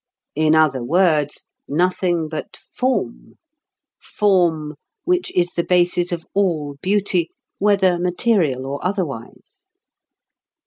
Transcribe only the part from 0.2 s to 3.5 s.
In other words, nothing but "form"